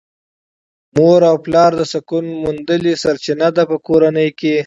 [0.95, 4.55] مور او پلار د سکون موندلې سرچينه ده په کورنۍ کې.